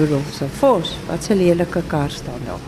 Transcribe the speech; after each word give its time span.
Rudolf 0.00 0.32
se 0.32 0.46
Vos, 0.48 0.96
wat 1.06 1.28
'n 1.28 1.36
lelike 1.36 1.82
kar 1.86 2.10
staan 2.10 2.40
daar. 2.44 2.62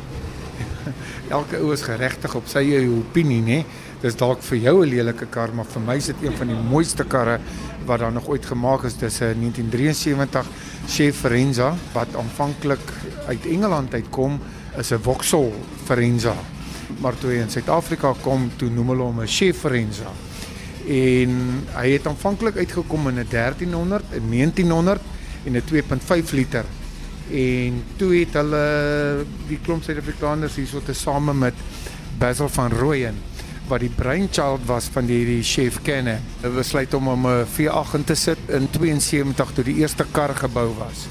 Elke 1.39 1.57
ou 1.57 1.73
is 1.73 1.83
geregtig 1.83 2.35
op 2.35 2.47
sy 2.47 2.59
eie 2.59 2.91
opinie, 2.91 3.41
né? 3.41 3.65
Dis 4.03 4.17
dalk 4.17 4.43
vir 4.43 4.59
jou 4.59 4.75
'n 4.85 4.89
lelike 4.89 5.27
kar, 5.31 5.55
maar 5.55 5.65
vir 5.65 5.81
my 5.81 5.97
is 5.97 6.07
dit 6.07 6.17
een 6.23 6.37
van 6.37 6.47
die 6.47 6.57
mooiste 6.57 7.05
karre 7.05 7.39
wat 7.87 8.01
daar 8.01 8.13
nog 8.13 8.29
ooit 8.29 8.47
gemaak 8.47 8.85
is. 8.85 8.97
Dis 8.97 9.21
'n 9.21 9.41
1973 9.41 10.47
Chevy 10.87 11.13
Forenza 11.13 11.75
wat 11.95 12.09
aanvanklik 12.17 12.85
uit 13.27 13.47
Engeland 13.47 13.95
uitkom, 13.95 14.41
is 14.77 14.93
'n 14.93 15.01
Vauxhall 15.01 15.53
Forenza. 15.85 16.35
Maar 17.01 17.19
toe 17.19 17.31
hy 17.31 17.37
in 17.37 17.51
Suid-Afrika 17.51 18.15
kom, 18.21 18.51
toe 18.57 18.69
noem 18.69 18.89
hulle 18.89 19.03
hom 19.03 19.21
'n 19.21 19.27
Chevy 19.27 19.59
Forenza. 19.59 20.13
En 20.87 21.65
hy 21.73 21.93
het 21.93 22.07
aanvanklik 22.07 22.57
uitgekom 22.57 23.09
in 23.09 23.19
'n 23.19 23.29
1300, 23.29 24.05
'n 24.13 24.29
1900 24.29 25.01
en 25.45 25.57
'n 25.57 25.65
2.5 25.65 26.33
liter. 26.33 26.65
En 27.31 27.83
toe 27.97 28.11
het 28.17 28.35
hulle 28.35 28.65
die 29.49 29.59
klomp 29.63 29.85
Suid-Afrikaners 29.87 30.57
hierso 30.57 30.83
te 30.85 30.95
same 30.95 31.35
met 31.35 31.55
Basil 32.19 32.49
van 32.49 32.73
Rooyen 32.73 33.21
wat 33.71 33.81
die 33.81 33.93
brainchild 33.95 34.65
was 34.67 34.89
van 34.93 35.07
hierdie 35.09 35.43
chef 35.47 35.79
kenne. 35.87 36.19
Hulle 36.43 36.59
besluit 36.59 36.95
om 36.95 37.07
hom 37.09 37.27
'n 37.27 37.47
V8 37.47 37.95
in 37.95 38.05
te 38.05 38.15
sit 38.15 38.39
in 38.49 38.69
72 38.71 39.53
toe 39.55 39.65
die 39.65 39.79
eerste 39.81 40.05
kar 40.13 40.35
gebou 40.35 40.75
was. 40.79 41.07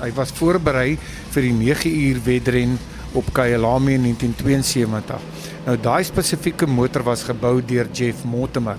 Hy 0.00 0.10
was 0.16 0.32
voorberei 0.32 0.98
vir 1.30 1.42
die 1.42 1.52
9 1.52 1.90
uur 1.90 2.20
wedren 2.24 2.78
op 3.12 3.32
Kyalami 3.32 3.94
in 3.94 4.02
1972. 4.02 5.20
Nou 5.66 5.76
daai 5.76 6.04
spesifieke 6.04 6.66
motor 6.66 7.02
was 7.02 7.22
gebou 7.22 7.60
deur 7.60 7.86
Jeff 7.92 8.24
Mortimer 8.24 8.78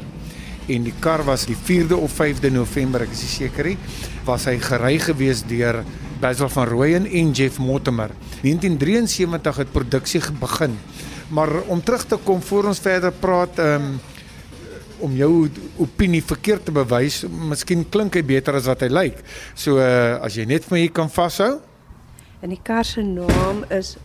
en 0.67 0.83
die 0.83 0.93
kar 0.99 1.23
was 1.23 1.45
die 1.45 1.57
4de 1.57 1.95
of 1.95 2.13
5de 2.15 2.51
November, 2.51 3.03
ek 3.03 3.11
is 3.11 3.23
seker 3.35 3.67
nie, 3.73 3.77
was 4.25 4.45
hy 4.47 4.57
gery 4.63 4.97
gewees 5.03 5.43
deur 5.47 5.81
Basil 6.19 6.49
van 6.49 6.67
Rooyen 6.67 7.05
en 7.05 7.31
Jeff 7.31 7.57
Mortimer. 7.59 8.11
1973 8.41 9.55
het 9.55 9.71
produksie 9.71 10.21
begin. 10.39 10.77
Maar 11.33 11.61
om 11.67 11.83
terug 11.83 12.05
te 12.05 12.17
kom 12.23 12.41
voor 12.41 12.69
ons 12.71 12.79
verder 12.79 13.11
praat, 13.11 13.59
um, 13.59 13.99
om 15.03 15.15
jou 15.17 15.49
opinie 15.81 16.23
verkeerd 16.23 16.65
te 16.65 16.73
bewys, 16.75 17.23
miskien 17.27 17.83
klink 17.89 18.15
hy 18.15 18.23
beter 18.23 18.55
as 18.59 18.67
wat 18.69 18.85
hy 18.85 18.91
lyk. 18.91 19.23
So 19.55 19.81
uh, 19.81 20.19
as 20.23 20.37
jy 20.37 20.45
net 20.49 20.67
vir 20.69 20.77
my 20.77 20.83
kan 20.93 21.11
vashou. 21.11 21.57
En 22.43 22.53
die 22.53 22.61
kar 22.63 22.85
se 22.87 23.03
naam 23.03 23.63
is 23.71 23.95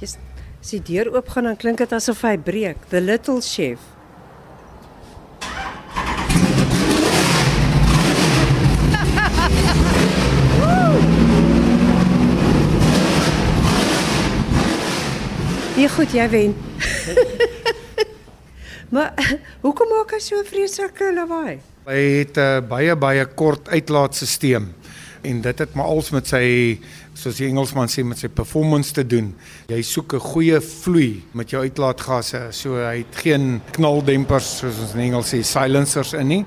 jy's 0.00 0.16
as 0.58 0.72
die 0.74 0.82
deur 0.82 1.12
oopgaan 1.14 1.46
dan 1.46 1.58
klink 1.58 1.78
dit 1.82 1.92
asof 1.94 2.24
hy 2.26 2.34
breek. 2.42 2.82
The 2.90 3.00
Little 3.00 3.40
Chef. 3.44 3.82
Ja 15.78 15.86
goed, 15.88 16.10
jy 16.10 16.24
wen. 16.32 16.54
maar 18.94 19.14
hoekom 19.62 19.92
maak 19.92 20.10
hy 20.10 20.18
so 20.18 20.40
vreeslike 20.42 21.12
lawaai? 21.14 21.60
Hy 21.86 22.00
het 22.16 22.34
'n 22.34 22.42
uh, 22.42 22.64
baie 22.66 22.96
baie 22.98 23.26
kort 23.38 23.70
uitlaatstelsel 23.70 24.66
en 25.22 25.40
dit 25.40 25.58
het 25.58 25.76
maar 25.78 25.86
als 25.86 26.10
met 26.10 26.26
sy 26.26 26.80
soos 27.14 27.38
die 27.38 27.46
Engelsman 27.46 27.86
sê 27.86 28.02
met 28.02 28.18
sy 28.18 28.26
performance 28.26 28.90
te 28.92 29.06
doen. 29.06 29.30
Jy 29.70 29.82
soek 29.82 30.18
'n 30.18 30.26
goeie 30.34 30.60
vloei 30.60 31.22
met 31.32 31.50
jou 31.50 31.62
uitlaatgasse. 31.62 32.48
So 32.50 32.74
hy 32.74 33.06
het 33.06 33.14
geen 33.22 33.62
knaldempers 33.70 34.58
soos 34.58 34.82
ons 34.82 34.94
in 34.94 35.06
Engels 35.06 35.30
sê 35.30 35.44
silencers 35.44 36.12
in 36.12 36.26
nie. 36.26 36.44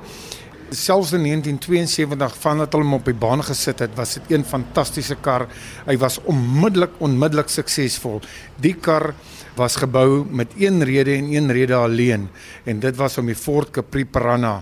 Selfs 0.71 1.11
in 1.11 1.25
1972 1.27 2.35
vandat 2.39 2.71
hulle 2.71 2.85
hom 2.85 2.93
op 2.95 3.07
die 3.09 3.17
baan 3.19 3.41
gesit 3.43 3.81
het, 3.83 3.91
was 3.97 4.13
dit 4.15 4.29
een 4.31 4.45
fantastiese 4.47 5.17
kar. 5.19 5.43
Hy 5.83 5.97
was 5.99 6.15
onmiddellik 6.31 6.93
onmiddellik 7.03 7.51
suksesvol. 7.51 8.21
Die 8.63 8.77
kar 8.79 9.09
was 9.59 9.75
gebou 9.81 10.23
met 10.31 10.55
een 10.55 10.79
rede 10.87 11.17
en 11.17 11.27
een 11.33 11.51
rede 11.51 11.75
alleen 11.75 12.29
en 12.63 12.79
dit 12.79 12.95
was 12.95 13.19
om 13.19 13.27
die 13.27 13.35
Ford 13.35 13.73
Capri 13.75 14.05
Piranha 14.05 14.61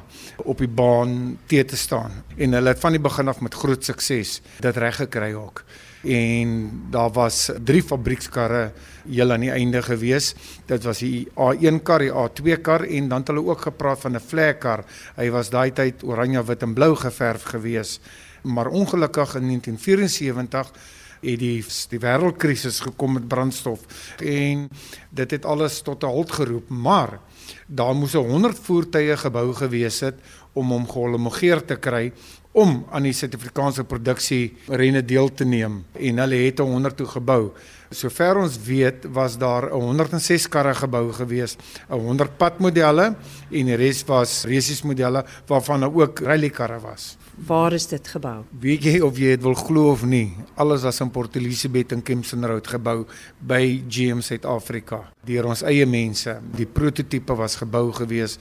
op 0.49 0.57
die 0.57 0.71
baan 0.71 1.37
te 1.45 1.61
te 1.65 1.77
staan. 1.77 2.23
En 2.37 2.57
hulle 2.57 2.73
het 2.73 2.81
van 2.81 2.97
die 2.97 3.05
begin 3.05 3.29
af 3.29 3.45
met 3.45 3.53
groot 3.53 3.85
sukses 3.85 4.39
dit 4.65 4.81
reg 4.81 4.97
gekry 5.03 5.35
ook 5.37 5.63
en 6.03 6.71
daar 6.91 7.11
was 7.11 7.49
drie 7.63 7.83
fabriekskarre 7.83 8.71
heel 9.09 9.31
aan 9.31 9.43
die 9.43 9.51
einde 9.51 9.81
gewees. 9.83 10.33
Dit 10.65 10.83
was 10.83 11.01
die 11.03 11.27
A1 11.35 11.81
kar, 11.83 12.03
die 12.05 12.13
A2 12.13 12.61
kar 12.61 12.85
en 12.87 13.09
dan 13.09 13.19
het 13.19 13.31
hulle 13.33 13.43
ook 13.45 13.61
gepraat 13.67 13.99
van 13.99 14.15
'n 14.15 14.19
vlekkar. 14.19 14.85
Hy 15.15 15.29
was 15.29 15.49
daai 15.49 15.71
tyd 15.71 16.03
oranje, 16.03 16.43
wit 16.43 16.63
en 16.63 16.73
blou 16.73 16.95
geverf 16.95 17.43
gewees. 17.43 17.99
Maar 18.43 18.67
ongelukkig 18.67 19.35
in 19.35 19.47
1974 19.47 20.71
het 21.21 21.39
die 21.39 21.65
die 21.89 21.99
wêreldkrisis 21.99 22.79
gekom 22.79 23.13
met 23.13 23.27
brandstof 23.27 23.79
en 24.23 24.69
dit 25.09 25.31
het 25.31 25.45
alles 25.45 25.81
tot 25.81 26.03
'n 26.03 26.07
halt 26.07 26.31
geroep. 26.31 26.69
Maar 26.69 27.19
daar 27.67 27.95
moes 27.95 28.13
100 28.13 28.59
voertuie 28.59 29.17
gebou 29.17 29.53
gewees 29.53 29.99
het 29.99 30.15
om 30.53 30.71
hom 30.71 30.87
gehomologeer 30.87 31.65
te 31.65 31.75
kry 31.75 32.11
om 32.51 32.85
aan 32.89 33.05
die 33.05 33.13
Suid-Afrikaanse 33.13 33.83
produksie 33.85 34.55
renne 34.67 35.03
deel 35.05 35.29
te 35.29 35.45
neem 35.45 35.83
en 35.93 36.21
hulle 36.23 36.39
het 36.47 36.61
100 36.63 36.97
toe 36.97 37.07
gebou. 37.11 37.41
Sover 37.93 38.37
ons 38.41 38.57
weet 38.65 39.05
was 39.13 39.37
daar 39.41 39.69
106 39.69 40.47
karre 40.49 40.73
gebou 40.77 41.07
gewees, 41.13 41.55
100 41.89 42.37
padmodelle 42.37 43.11
en 43.13 43.71
die 43.71 43.77
res 43.77 44.01
was 44.09 44.43
resies 44.49 44.81
modelle 44.85 45.23
waarvan 45.49 45.85
daar 45.85 46.01
ook 46.01 46.21
rally 46.25 46.49
karre 46.49 46.79
was. 46.81 47.15
Waar 47.47 47.73
is 47.73 47.87
dit 47.87 48.07
gebou? 48.07 48.43
Weet 48.61 48.83
jy 48.83 48.97
of 49.05 49.17
jy 49.17 49.37
dit 49.37 49.45
wil 49.45 49.55
glo 49.55 49.93
of 49.93 50.03
nie? 50.03 50.33
Alles 50.59 50.83
was 50.83 50.99
in 51.01 51.13
Port 51.13 51.37
Elizabeth 51.39 51.93
en 51.95 52.03
Kempton 52.03 52.45
Road 52.45 52.67
gebou 52.67 53.05
by 53.39 53.61
GM 53.87 54.25
Suid-Afrika 54.25 55.05
deur 55.29 55.49
ons 55.51 55.63
eie 55.67 55.85
mense. 55.89 56.33
Die 56.55 56.67
prototipe 56.67 57.35
was 57.37 57.57
gebou 57.59 57.89
gewees 57.95 58.37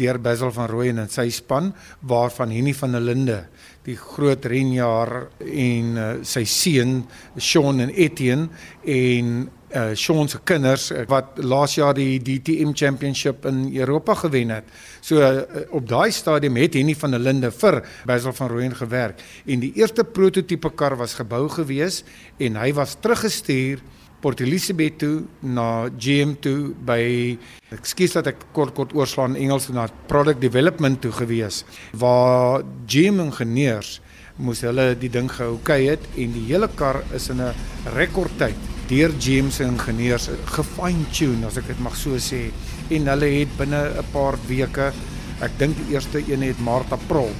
deur 0.00 0.18
Basil 0.22 0.52
van 0.56 0.70
Rooyen 0.70 1.02
en 1.02 1.12
sy 1.12 1.28
span 1.34 1.70
waarvan 2.08 2.52
Henny 2.54 2.74
van 2.76 2.96
der 2.96 3.04
Linde 3.04 3.38
die 3.86 3.96
groot 3.96 4.44
renjaer 4.48 5.14
en 5.40 5.96
uh, 5.96 6.10
sy 6.26 6.44
seun 6.48 7.00
Sean 7.40 7.80
en 7.84 7.92
Etienne 7.94 8.50
en 8.84 9.48
uh 9.70 9.92
Sean 9.94 10.26
se 10.28 10.40
kinders 10.44 10.88
uh, 10.90 11.04
wat 11.08 11.38
laas 11.46 11.76
jaar 11.78 11.94
die 11.94 12.18
DTM 12.18 12.72
Championship 12.74 13.46
in 13.46 13.68
Europa 13.70 14.16
gewen 14.24 14.50
het. 14.56 14.66
So 15.00 15.22
uh, 15.22 15.44
op 15.70 15.86
daai 15.88 16.10
stadium 16.12 16.58
het 16.58 16.74
Henny 16.74 16.96
van 16.98 17.14
der 17.14 17.22
Linde 17.22 17.52
vir 17.54 17.80
Basil 18.08 18.34
van 18.36 18.50
Rooyen 18.50 18.76
gewerk 18.76 19.22
en 19.46 19.62
die 19.62 19.72
eerste 19.78 20.04
prototipe 20.04 20.74
kar 20.74 20.98
was 20.98 21.14
gebou 21.20 21.46
gewees 21.48 22.02
en 22.42 22.58
hy 22.60 22.72
was 22.76 22.98
teruggestuur 23.00 23.80
Port 24.20 24.40
Elizabeth 24.40 24.98
toe 25.00 25.24
na 25.40 25.88
GM 25.96 26.34
toe 26.44 26.74
by 26.74 27.38
ekskuus 27.72 28.18
dat 28.18 28.26
ek 28.26 28.46
kort 28.52 28.74
kort 28.76 28.92
oorslaan 28.92 29.36
Engels 29.36 29.70
na 29.72 29.86
product 30.10 30.40
development 30.40 31.00
toe 31.00 31.12
gewees 31.12 31.64
waar 31.92 32.62
GM 32.86 33.20
ingenieurs 33.24 34.00
moes 34.40 34.60
hulle 34.64 34.92
die 35.00 35.10
ding 35.12 35.28
gehou 35.28 35.58
kyk 35.64 35.86
het 35.86 36.04
en 36.20 36.34
die 36.36 36.46
hele 36.50 36.68
kar 36.76 37.02
is 37.16 37.30
in 37.32 37.40
'n 37.40 37.54
rekordtyd 37.96 38.56
deur 38.90 39.12
GM 39.22 39.50
se 39.50 39.64
ingenieurs 39.64 40.28
gefine 40.56 41.04
tune 41.14 41.46
as 41.46 41.56
ek 41.60 41.68
dit 41.68 41.80
mag 41.80 41.94
so 41.96 42.18
sê. 42.18 42.50
En 42.90 43.06
hulle 43.06 43.28
het 43.38 43.56
binne 43.58 43.82
'n 44.00 44.04
paar 44.12 44.36
weke 44.48 44.92
ek 45.40 45.52
dink 45.58 45.76
die 45.76 45.94
eerste 45.94 46.18
een 46.18 46.42
het 46.42 46.58
Maart 46.60 46.92
April 46.92 47.30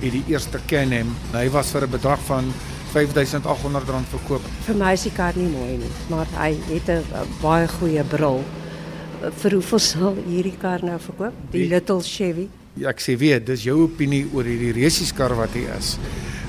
het 0.00 0.12
die 0.12 0.24
eerste 0.28 0.60
Can-Am 0.66 1.10
hy 1.32 1.48
was 1.50 1.72
vir 1.72 1.84
'n 1.86 1.90
bedrag 1.90 2.20
van 2.28 2.52
R5800 2.90 4.08
verkoop. 4.10 4.46
Vir 4.66 4.78
my 4.78 4.94
is 4.96 5.04
die 5.06 5.12
kar 5.14 5.36
nie 5.38 5.48
mooi 5.50 5.76
nie, 5.78 5.90
maar 6.10 6.26
hy 6.36 6.56
het 6.70 6.88
'n 6.90 7.04
baie 7.42 7.68
goeie 7.68 8.04
bril. 8.04 8.42
Vir 9.20 9.52
hoeveel 9.52 9.78
sal 9.78 10.16
hierdie 10.26 10.56
kar 10.58 10.82
nou 10.82 10.98
verkoop? 10.98 11.34
Die, 11.52 11.62
die 11.62 11.68
Little 11.68 12.02
Chevy. 12.02 12.48
Ja, 12.74 12.88
ek 12.88 13.00
sê 13.00 13.16
weet, 13.16 13.46
dis 13.46 13.62
jou 13.62 13.82
opinie 13.84 14.26
oor 14.32 14.44
hierdie 14.44 14.72
resieskar 14.72 15.34
wat 15.36 15.50
hy 15.54 15.66
is. 15.78 15.98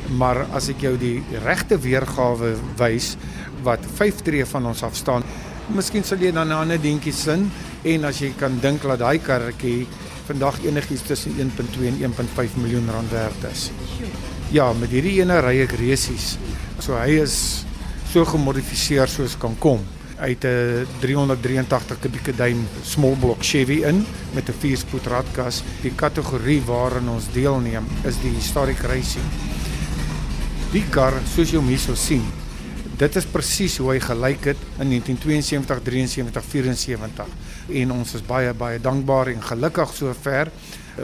Maar 0.09 0.47
as 0.53 0.69
ek 0.69 0.81
jou 0.81 0.97
die 0.97 1.21
regte 1.45 1.77
weergawe 1.77 2.55
wys 2.77 3.17
wat 3.63 3.79
5 3.97 4.21
tree 4.21 4.45
van 4.45 4.65
ons 4.65 4.83
af 4.83 4.95
staan, 4.95 5.23
miskien 5.69 6.03
sal 6.03 6.17
jy 6.17 6.31
dan 6.31 6.47
'n 6.47 6.51
ander 6.51 6.77
dingetjie 6.77 7.13
sin 7.13 7.51
en 7.83 8.05
as 8.05 8.19
jy 8.19 8.33
kan 8.37 8.59
dink 8.59 8.81
dat 8.81 8.99
daai 8.99 9.19
karretjie 9.19 9.87
vandag 10.31 10.61
enigiets 10.63 11.03
tussen 11.07 11.35
1.2 11.37 11.87
en 11.89 12.13
1.5 12.13 12.55
miljoen 12.61 12.89
rand 12.91 13.11
werd 13.11 13.43
is. 13.51 13.69
Ja, 14.51 14.71
met 14.73 14.91
hierdie 14.95 15.19
ene 15.19 15.39
ry 15.43 15.57
ek 15.65 15.75
resies. 15.79 16.37
So 16.79 16.95
hy 16.95 17.19
is 17.21 17.35
so 18.11 18.23
gemodifiseer 18.27 19.11
soos 19.11 19.35
kan 19.39 19.57
kom. 19.59 19.83
Hy 20.21 20.35
het 20.35 20.45
'n 20.45 20.87
383 21.01 21.99
kubieke 21.99 22.33
duim 22.35 22.67
small 22.83 23.15
block 23.19 23.43
Chevy 23.43 23.83
in 23.83 24.05
met 24.33 24.49
'n 24.49 24.59
4-spoed 24.61 25.07
radkas. 25.07 25.63
Die 25.81 25.95
kategorie 25.95 26.61
waarin 26.65 27.09
ons 27.09 27.31
deelneem 27.33 27.85
is 28.03 28.15
die 28.21 28.33
historic 28.35 28.79
racing. 28.81 29.25
Die 30.71 30.85
kar, 30.89 31.13
soos 31.35 31.51
jy 31.51 31.57
hom 31.57 31.67
hierso 31.67 31.95
sien, 31.95 32.23
dit 33.01 33.15
is 33.17 33.25
presies 33.25 33.79
hoe 33.81 33.95
hy 33.95 33.99
gelyk 34.03 34.51
het 34.51 34.59
in 34.83 34.91
1972, 34.93 35.79
73, 35.87 36.43
74 36.45 37.31
en 37.81 37.93
ons 37.95 38.13
is 38.17 38.23
baie 38.27 38.51
baie 38.53 38.77
dankbaar 38.81 39.31
en 39.31 39.41
gelukkig 39.41 39.95
sover. 39.97 40.51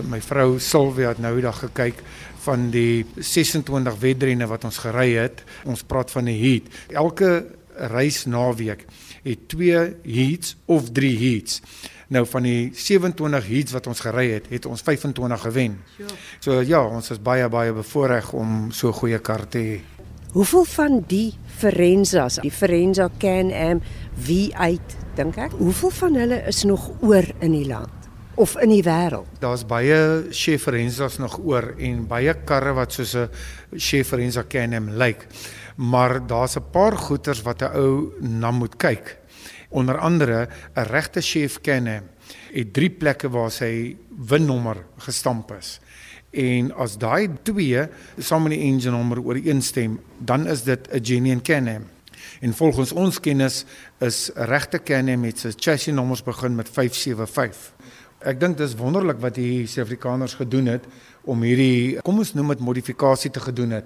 My 0.05 0.19
vrou 0.21 0.59
Silvia 0.61 1.15
het 1.15 1.21
nou 1.23 1.33
die 1.39 1.45
dag 1.47 1.57
gekyk 1.63 2.03
van 2.45 2.67
die 2.73 3.05
26 3.17 3.97
wedrenne 4.03 4.45
wat 4.51 4.67
ons 4.69 4.77
gery 4.83 5.09
het. 5.15 5.41
Ons 5.65 5.81
praat 5.83 6.13
van 6.13 6.29
'n 6.29 6.37
heat. 6.37 6.69
Elke 6.93 7.45
reis 7.77 8.25
naweek 8.25 8.85
het 9.23 9.47
2 9.49 9.95
heats 10.03 10.55
of 10.65 10.91
3 10.91 11.17
heats. 11.17 11.61
Nou 12.07 12.25
van 12.25 12.43
die 12.43 12.71
27 12.73 13.47
heats 13.47 13.71
wat 13.71 13.87
ons 13.87 13.99
gery 13.99 14.31
het, 14.31 14.45
het 14.49 14.65
ons 14.65 14.81
25 14.81 15.41
gewen. 15.41 15.81
So 16.39 16.61
ja, 16.61 16.85
ons 16.85 17.09
is 17.09 17.21
baie 17.21 17.49
baie 17.49 17.73
bevoorreg 17.73 18.33
om 18.33 18.71
so 18.71 18.87
'n 18.87 18.93
goeie 18.93 19.19
kar 19.19 19.47
te 19.47 19.57
hê. 19.57 19.96
Hoeveel 20.31 20.65
van 20.65 21.03
die 21.07 21.33
Ferenzas, 21.57 22.41
die 22.43 22.51
Ferenza 22.51 23.07
Can-Am 23.17 23.79
V8 24.27 24.97
dink 25.15 25.37
ek, 25.39 25.55
hoeveel 25.57 25.93
van 26.01 26.17
hulle 26.19 26.41
is 26.51 26.65
nog 26.67 26.89
oor 26.99 27.25
in 27.39 27.55
die 27.55 27.67
land? 27.67 27.97
of 28.37 28.53
in 28.61 28.69
die 28.69 28.83
wêreld. 28.85 29.25
Daar's 29.41 29.63
baie 29.65 30.27
Chevrolet's 30.29 31.17
nog 31.17 31.39
oor 31.41 31.71
en 31.81 32.03
baie 32.09 32.35
karre 32.45 32.75
wat 32.77 32.93
soos 32.93 33.15
'n 33.15 33.29
Chevrolet 33.73 34.47
Can-Am 34.47 34.89
lyk. 34.89 35.27
Maar 35.77 36.27
daar's 36.27 36.55
'n 36.57 36.69
paar 36.71 36.97
goeters 36.97 37.41
wat 37.41 37.61
'n 37.61 37.73
ou 37.73 38.13
na 38.19 38.51
moet 38.51 38.77
kyk. 38.77 39.17
Onder 39.69 39.97
andere 39.97 40.47
'n 40.75 40.85
regte 40.85 41.21
Chef 41.21 41.61
Can-Am 41.61 42.03
het 42.53 42.73
drie 42.73 42.89
plekke 42.89 43.29
waar 43.29 43.51
sy 43.51 43.97
winnommer 44.09 44.85
gestamp 44.97 45.51
is. 45.51 45.79
En 46.37 46.69
as 46.77 46.97
daai 47.01 47.29
twee 47.47 47.87
saam 48.21 48.45
met 48.45 48.53
die 48.53 48.65
engine 48.67 48.93
nommer 48.93 49.23
ooreenstem, 49.25 49.97
dan 50.19 50.47
is 50.47 50.63
dit 50.63 50.87
'n 50.91 51.03
genuine 51.03 51.41
Can-Am. 51.41 51.85
En 52.41 52.53
volgens 52.53 52.91
ons 52.91 53.19
kennis 53.19 53.65
is 53.99 54.29
regte 54.33 54.79
Can-Am 54.83 55.19
met 55.19 55.39
sy 55.39 55.51
chassis 55.55 55.93
nommers 55.93 56.23
begin 56.23 56.55
met 56.55 56.69
575. 56.69 57.73
Ek 58.19 58.39
dink 58.39 58.57
dis 58.57 58.75
wonderlik 58.75 59.19
wat 59.21 59.35
die 59.35 59.67
Suid-Afrikaners 59.67 60.33
gedoen 60.33 60.65
het 60.65 60.85
om 61.29 61.43
hierdie 61.45 61.99
kom 62.01 62.17
ons 62.17 62.33
noem 62.33 62.47
dit 62.55 62.63
modifikasie 62.65 63.29
te 63.31 63.43
gedoen 63.43 63.75
het 63.77 63.85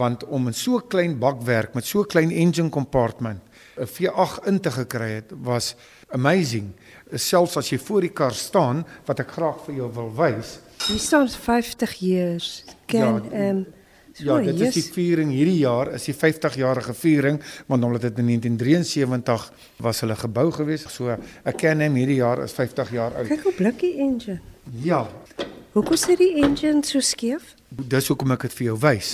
want 0.00 0.24
om 0.24 0.46
in 0.46 0.54
so 0.54 0.78
'n 0.78 0.88
klein 0.88 1.18
bakwerk 1.18 1.74
met 1.74 1.84
so 1.84 2.00
'n 2.00 2.06
klein 2.06 2.30
engine 2.30 2.70
compartment 2.70 3.40
'n 3.76 3.86
V8 3.86 4.46
in 4.46 4.60
te 4.60 4.70
gekry 4.70 5.10
het 5.20 5.32
was 5.42 5.76
amazing. 6.14 6.72
Selfs 7.12 7.56
as 7.56 7.70
jy 7.70 7.78
voor 7.78 8.06
die 8.06 8.12
kar 8.14 8.34
staan 8.34 8.84
wat 9.06 9.22
ek 9.22 9.34
graag 9.36 9.62
vir 9.66 9.80
jou 9.82 9.88
wil 9.96 10.12
wys. 10.16 10.58
Hier 10.86 11.00
staan 11.02 11.28
50 11.28 11.96
years. 12.02 12.64
Can 12.86 13.00
ja, 13.00 13.32
ehm 13.32 13.56
um, 13.56 13.66
Ja, 14.16 14.38
dit 14.40 14.60
is 14.64 14.78
die 14.78 14.84
viering 14.94 15.28
hierdie 15.28 15.58
jaar 15.60 15.90
is 15.92 16.06
die 16.08 16.14
50 16.16 16.54
jarige 16.56 16.94
viering 16.96 17.36
want 17.68 17.84
omdat 17.84 18.06
dit 18.06 18.22
in 18.22 18.30
1973 18.30 19.50
was 19.84 20.00
hulle 20.00 20.16
gebou 20.16 20.46
gewees. 20.56 20.86
So 20.88 21.12
ek 21.44 21.58
ken 21.60 21.84
hom 21.84 21.98
hierdie 22.00 22.16
jaar 22.22 22.40
is 22.44 22.56
50 22.56 22.94
jaar 22.96 23.12
oud. 23.12 23.28
Kyk 23.28 23.44
hoe 23.44 23.52
blikkie 23.58 23.92
engine. 24.00 24.38
Ja. 24.80 25.02
Hoekom 25.76 26.00
sit 26.00 26.16
die 26.22 26.32
engine 26.40 26.80
so 26.88 27.04
skeef? 27.04 27.52
Dis 27.68 28.08
hoekom 28.08 28.32
ek 28.32 28.48
dit 28.48 28.56
vir 28.56 28.70
jou 28.70 28.78
wys. 28.86 29.12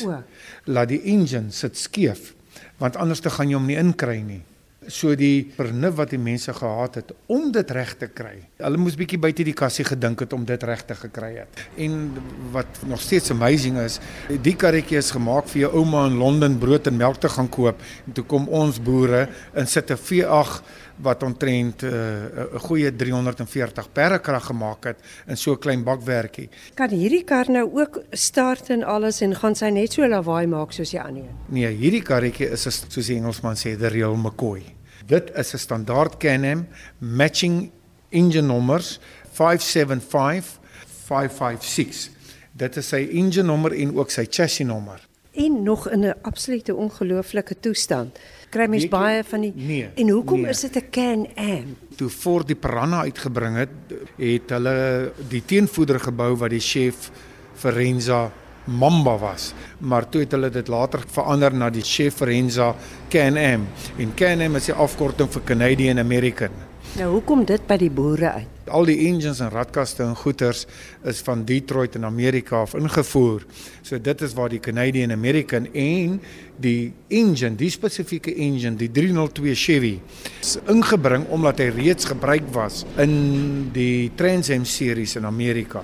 Laat 0.71 0.93
die 0.95 1.03
engine 1.11 1.51
sit 1.51 1.81
skeef 1.81 2.31
want 2.79 2.95
anders 2.99 3.23
dan 3.23 3.35
gaan 3.35 3.51
jy 3.51 3.59
hom 3.59 3.67
nie 3.67 3.79
inkry 3.79 4.21
nie 4.23 4.43
so 4.91 5.15
die 5.19 5.53
vernuf 5.57 5.97
wat 5.99 6.11
die 6.11 6.21
mense 6.21 6.53
gehad 6.55 6.99
het 7.01 7.13
om 7.33 7.51
dit 7.53 7.71
reg 7.71 7.95
te 8.01 8.09
kry. 8.09 8.35
Hulle 8.63 8.81
moes 8.81 8.97
bietjie 8.99 9.21
buite 9.21 9.45
die 9.47 9.57
kassie 9.57 9.85
gedink 9.87 10.25
het 10.25 10.33
om 10.33 10.45
dit 10.49 10.63
reg 10.63 10.85
te 10.89 10.97
gekry 10.99 11.33
het. 11.39 11.63
En 11.77 12.13
wat 12.55 12.83
nog 12.87 13.01
steeds 13.01 13.31
amazing 13.31 13.79
is, 13.83 14.01
die 14.43 14.57
karretjie 14.59 14.99
is 14.99 15.13
gemaak 15.15 15.49
vir 15.53 15.67
jou 15.67 15.73
ouma 15.83 16.07
in 16.11 16.19
Londen 16.23 16.59
brood 16.63 16.87
en 16.91 16.97
melk 16.97 17.21
te 17.23 17.31
gaan 17.33 17.51
koop 17.53 17.83
en 18.07 18.17
toe 18.17 18.25
kom 18.25 18.49
ons 18.49 18.81
boere 18.83 19.29
in 19.55 19.67
sit 19.67 19.91
'n 19.91 19.99
V8 19.99 20.63
wat 20.97 21.23
omtrent 21.23 21.83
'n 21.83 21.87
uh, 21.87 22.61
goeie 22.61 22.97
340 22.97 23.93
perdekrag 23.93 24.47
gemaak 24.47 24.85
het 24.85 24.99
in 25.27 25.37
so 25.37 25.53
'n 25.53 25.59
klein 25.59 25.85
bakwerkie. 25.85 26.49
Kan 26.75 26.91
hierdie 26.91 27.25
kar 27.25 27.51
nou 27.51 27.71
ook 27.73 28.03
start 28.11 28.71
en 28.71 28.85
alles 28.85 29.21
en 29.21 29.35
gaan 29.35 29.55
sy 29.55 29.69
net 29.69 29.93
so 29.93 30.09
lawaai 30.09 30.47
maak 30.47 30.73
soos 30.73 30.91
die 30.91 31.01
ander? 31.01 31.31
Nee, 31.49 31.69
hierdie 31.69 32.03
karretjie 32.03 32.51
is 32.51 32.63
soos 32.63 33.07
die 33.07 33.17
Engelsman 33.17 33.57
sê, 33.57 33.77
the 33.79 33.89
real 33.89 34.17
McCoy. 34.17 34.63
Dit 35.07 35.31
is 35.35 35.55
'n 35.55 35.59
standaard 35.59 36.17
Can-Am 36.19 36.67
matching 36.99 37.71
engine 38.11 38.47
nommers 38.47 39.01
575 39.33 40.59
556. 41.09 42.11
Dit 42.53 42.77
is 42.77 42.89
sy 42.89 43.09
engine 43.13 43.47
nommer 43.47 43.73
en 43.73 43.97
ook 43.97 44.11
sy 44.11 44.27
chassis 44.31 44.67
nommer. 44.67 45.01
En 45.33 45.63
nog 45.63 45.89
in 45.91 46.01
'n 46.05 46.15
absolute 46.23 46.75
ongelooflike 46.75 47.57
toestand. 47.61 48.19
Kry 48.49 48.67
mens 48.69 48.89
baie 48.89 49.25
van 49.25 49.41
die 49.41 49.53
nee, 49.55 49.89
En 49.95 50.09
hoekom 50.09 50.41
nee. 50.41 50.51
is 50.51 50.61
dit 50.61 50.77
'n 50.77 50.91
Can-Am? 50.91 51.77
Toe 51.97 52.09
voor 52.09 52.47
die 52.47 52.57
Piranha 52.57 53.01
uitgebring 53.01 53.57
het, 53.57 53.69
het 54.17 54.51
hulle 54.51 55.13
die 55.29 55.43
teenvoeder 55.45 56.01
gebou 56.01 56.37
wat 56.37 56.51
die 56.51 56.61
chef 56.61 57.11
Ferenza 57.55 58.33
Mamba 58.65 59.19
was, 59.19 59.53
maar 59.79 60.09
toe 60.09 60.21
het 60.23 60.31
hulle 60.37 60.51
dit 60.51 60.69
later 60.69 61.03
verander 61.11 61.55
na 61.55 61.71
die 61.71 61.83
Chef 61.83 62.21
Renza 62.21 62.75
Can-Am. 63.11 63.67
En 63.99 64.15
Can-Am 64.15 64.57
is 64.57 64.69
die 64.71 64.75
afkorting 64.75 65.31
vir 65.33 65.43
Canadian 65.45 65.99
American. 65.99 66.51
Nou 66.93 67.07
hoekom 67.15 67.47
dit 67.49 67.63
by 67.65 67.79
die 67.81 67.89
boere 67.89 68.31
uit? 68.35 68.49
Al 68.69 68.85
die 68.85 68.99
engines 69.07 69.39
en 69.41 69.49
radkaste 69.49 70.03
en 70.05 70.13
goeters 70.21 70.67
is 71.09 71.23
van 71.25 71.41
Detroit 71.49 71.95
in 71.97 72.05
Amerika 72.05 72.59
af 72.67 72.75
ingevoer. 72.77 73.47
So 73.81 73.97
dit 73.97 74.25
is 74.27 74.35
waar 74.37 74.53
die 74.53 74.61
Canadian 74.61 75.15
American 75.15 75.71
en 75.73 76.19
die 76.61 76.93
engine, 77.09 77.57
die 77.57 77.71
spesifieke 77.73 78.35
engine, 78.37 78.77
die 78.77 78.91
302 78.93 79.55
Chevy 79.57 79.95
is 80.43 80.59
ingebring 80.69 81.25
omdat 81.33 81.63
hy 81.65 81.71
reeds 81.79 82.11
gebruik 82.13 82.53
was 82.53 82.83
in 83.01 83.17
die 83.73 84.13
Trans 84.21 84.53
Am 84.53 84.69
series 84.69 85.17
in 85.17 85.25
Amerika. 85.25 85.81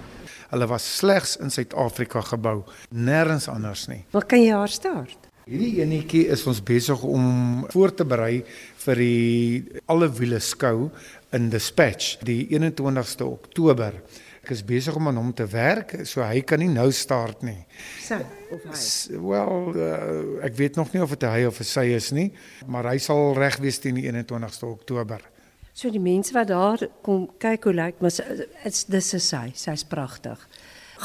Hulle 0.53 0.69
was 0.69 0.85
slegs 0.99 1.39
in 1.41 1.49
Suid-Afrika 1.53 2.21
gebou, 2.35 2.67
nêrens 2.93 3.49
anders 3.49 3.89
nie. 3.89 4.03
Wat 4.13 4.29
kan 4.29 4.45
jy 4.45 4.53
haar 4.53 4.73
start? 4.73 5.28
Hierdie 5.49 5.79
enetjie 5.81 6.27
is 6.29 6.43
ons 6.45 6.59
besig 6.61 7.01
om 7.09 7.63
voor 7.73 7.93
te 7.97 8.05
berei 8.05 8.43
vir 8.83 8.99
die 9.01 9.79
alle 9.89 10.05
wiele 10.13 10.43
skou 10.45 10.91
in 11.33 11.47
Dispatch 11.49 12.19
die 12.29 12.43
21ste 12.53 13.25
Oktober. 13.25 13.95
Ek 14.43 14.51
is 14.53 14.61
besig 14.69 14.99
om 15.01 15.07
aan 15.09 15.17
hom 15.17 15.31
te 15.33 15.47
werk, 15.49 15.95
so 16.05 16.21
hy 16.21 16.43
kan 16.45 16.61
nie 16.61 16.69
nou 16.69 16.91
start 16.93 17.47
nie. 17.49 17.63
Sy 18.05 18.19
of 18.53 18.67
hy? 18.67 18.83
Wel, 19.23 19.71
uh, 19.73 20.45
ek 20.45 20.59
weet 20.59 20.77
nog 20.77 20.93
nie 20.93 21.01
of 21.07 21.15
dit 21.17 21.25
hy 21.25 21.47
of 21.49 21.61
sy 21.65 21.87
is 21.97 22.11
nie, 22.13 22.27
maar 22.69 22.91
hy 22.91 22.99
sal 23.01 23.33
reg 23.39 23.57
wees 23.65 23.81
teen 23.81 23.97
die 23.97 24.05
21ste 24.05 24.69
Oktober. 24.69 25.25
So 25.73 25.89
die 25.95 26.03
mense 26.03 26.37
wat 26.37 26.51
daar 26.53 26.85
kom 27.07 27.25
kyk 27.41 27.71
hoe 27.71 27.75
lyk, 27.79 28.05
maar 28.05 28.13
dit's 28.13 28.85
dis 28.85 29.11
is 29.17 29.31
sy, 29.33 29.47
sy's 29.57 29.87
pragtig. 29.89 30.45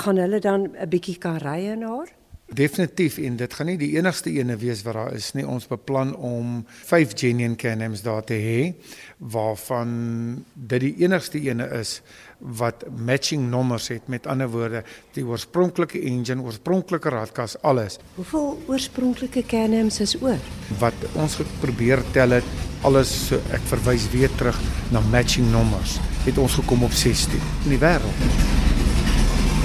Gaan 0.04 0.20
hulle 0.20 0.44
dan 0.44 0.68
'n 0.76 0.90
bietjie 0.92 1.16
kan 1.16 1.40
ry 1.40 1.72
in 1.72 1.88
haar? 1.88 2.12
Definitief 2.52 3.18
en 3.18 3.38
dit 3.40 3.54
gaan 3.54 3.70
nie 3.72 3.78
die 3.80 3.94
enigste 3.96 4.30
ene 4.36 4.58
wees 4.62 4.84
wat 4.86 4.98
daar 4.98 5.14
is 5.16 5.32
nie. 5.34 5.46
Ons 5.48 5.66
beplan 5.70 6.12
om 6.16 6.60
5 6.68 7.16
genuine 7.18 7.56
Can-Ams 7.56 8.04
daar 8.06 8.24
te 8.28 8.38
hê 8.38 8.74
waarvan 9.18 10.44
dit 10.54 10.84
die 10.84 10.94
enigste 11.06 11.40
ene 11.42 11.70
is 11.80 12.02
wat 12.38 12.84
matching 12.94 13.48
nommers 13.50 13.88
het. 13.94 14.10
Met 14.12 14.28
ander 14.28 14.52
woorde, 14.52 14.84
die 15.16 15.24
oorspronklike 15.26 16.02
engine, 16.04 16.44
oorspronklike 16.44 17.10
radkas, 17.10 17.56
alles. 17.64 17.98
Hoeveel 18.20 18.60
oorspronklike 18.68 19.46
Can-Ams 19.48 20.02
is 20.04 20.18
oor? 20.22 20.38
Wat 20.84 21.10
ons 21.16 21.40
probeer 21.64 22.04
tel 22.12 22.38
het 22.42 22.54
alles 22.84 23.12
so 23.30 23.40
ek 23.56 23.64
verwys 23.72 24.10
weer 24.12 24.32
terug 24.38 24.60
na 24.92 25.02
matching 25.14 25.48
nommers 25.56 25.98
het 26.28 26.38
ons 26.38 26.60
gekom 26.60 26.84
op 26.84 26.92
16 27.06 27.40
in 27.64 27.78
die 27.78 27.80
wêreld 27.80 28.53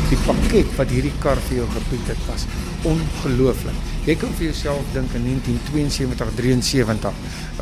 die 0.08 0.20
pakket 0.24 0.70
wat 0.78 0.88
hierdie 0.88 1.14
kar 1.22 1.40
vir 1.48 1.60
jou 1.60 1.66
gebied 1.74 2.06
het 2.12 2.22
was 2.28 2.46
ongelooflik 2.88 4.06
jy 4.06 4.16
kan 4.16 4.32
vir 4.38 4.48
jouself 4.50 4.94
dink 4.94 5.14
in 5.18 5.26
1972 5.28 6.32
73 6.36 7.12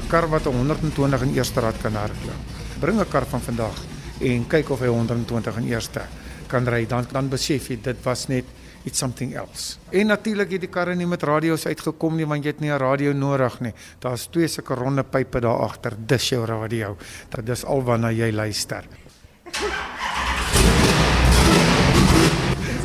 'n 0.02 0.08
kar 0.08 0.28
wat 0.30 0.44
120 0.44 1.22
in 1.22 1.34
eerste 1.34 1.60
rad 1.60 1.80
kan 1.82 1.94
hardloop 1.94 2.54
bring 2.80 3.00
'n 3.00 3.08
kar 3.08 3.26
van 3.26 3.40
vandag 3.40 3.82
en 4.20 4.46
kyk 4.46 4.70
of 4.70 4.80
hy 4.80 4.86
120 4.86 5.56
in 5.56 5.66
eerste 5.72 6.02
kan 6.48 6.66
ry 6.66 6.86
dan 6.86 7.06
dan 7.12 7.28
besef 7.28 7.70
jy 7.70 7.78
dit 7.82 8.04
was 8.04 8.28
net 8.28 8.44
it's 8.86 8.98
something 8.98 9.34
else. 9.34 9.76
En 9.90 10.06
natuurlik 10.06 10.50
het 10.50 10.62
die 10.62 10.70
karre 10.70 10.94
nie 10.94 11.08
met 11.10 11.22
radio's 11.26 11.66
uitgekom 11.66 12.16
nie 12.16 12.26
want 12.26 12.44
jy 12.44 12.54
het 12.54 12.60
nie 12.60 12.70
'n 12.70 12.78
radio 12.78 13.12
nodig 13.12 13.60
nie. 13.60 13.74
Daar's 13.98 14.28
twee 14.30 14.48
sulke 14.48 14.74
ronde 14.74 15.02
pype 15.02 15.40
daar 15.40 15.58
agter. 15.58 15.92
Dis 16.06 16.28
jou 16.28 16.44
radio. 16.46 16.96
Dit 17.28 17.48
is 17.48 17.64
alwaarna 17.64 18.10
jy 18.10 18.32
luister. 18.32 18.84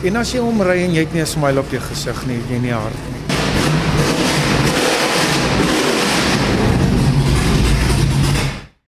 En 0.01 0.15
as 0.17 0.31
jy 0.33 0.39
omry 0.41 0.79
en 0.81 0.95
jy 0.95 1.03
het 1.05 1.13
nie 1.13 1.21
'n 1.21 1.29
smile 1.29 1.59
op 1.59 1.69
jou 1.69 1.81
gesig 1.81 2.25
nie, 2.25 2.41
jy 2.49 2.57
nie 2.57 2.73
hart. 2.73 3.10